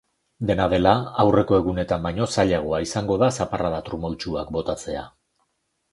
[0.51, 5.05] Dena dela, aurreko egunetan baino zailagoa izango da zaparrada trumoitsuak botatzea.